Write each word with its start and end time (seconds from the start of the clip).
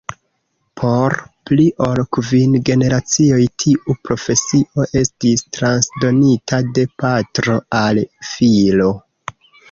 Por 0.81 1.13
pli 1.47 1.65
ol 1.87 1.99
kvin 2.15 2.55
generacioj 2.69 3.41
tiu 3.63 3.95
profesio 4.09 4.85
estis 5.01 5.43
transdonita 5.57 6.59
de 6.79 6.87
patro 7.03 7.59
al 7.81 8.01
filo. 8.31 8.89